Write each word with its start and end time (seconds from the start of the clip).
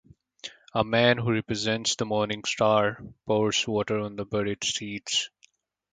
A 0.73 0.83
man 0.83 1.19
who 1.19 1.31
represents 1.31 1.95
the 1.95 2.07
morning 2.07 2.43
star 2.43 2.97
pours 3.27 3.67
water 3.67 3.99
on 3.99 4.15
the 4.15 4.25
buried 4.25 4.63
seeds. 4.63 5.29